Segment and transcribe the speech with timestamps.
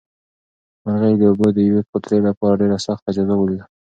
[0.83, 3.65] مرغۍ د اوبو د یوې قطرې لپاره ډېره سخته جزا ولیده.